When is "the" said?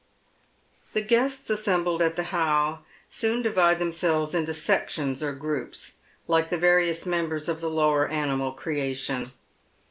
0.93-1.03, 2.15-2.23, 6.49-6.57, 7.61-7.69